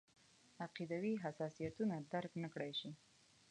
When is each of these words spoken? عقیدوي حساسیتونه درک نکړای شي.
عقیدوي 0.65 1.13
حساسیتونه 1.23 1.95
درک 2.11 2.31
نکړای 2.43 2.71
شي. 2.79 2.91